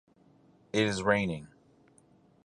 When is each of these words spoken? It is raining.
It 0.73 0.87
is 0.87 1.03
raining. 1.03 1.47